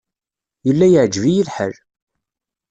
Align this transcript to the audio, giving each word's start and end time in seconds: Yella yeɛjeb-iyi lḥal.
Yella 0.67 0.87
yeɛjeb-iyi 0.89 1.43
lḥal. 1.47 1.73